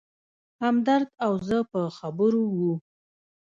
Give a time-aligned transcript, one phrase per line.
[0.63, 2.59] همدرد او زه په خبرو و.